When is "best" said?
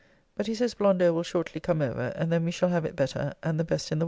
3.63-3.91